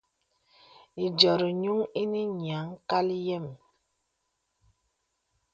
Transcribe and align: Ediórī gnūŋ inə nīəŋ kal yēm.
Ediórī 1.05 1.49
gnūŋ 1.59 1.79
inə 2.01 2.21
nīəŋ 2.37 2.67
kal 2.89 3.07
yēm. 3.25 3.45